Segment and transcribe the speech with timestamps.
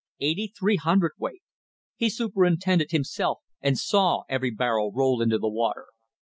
[0.19, 1.43] Eighty three hundredweight!
[1.95, 5.89] He superintended himself, and saw every barrel roll into the water.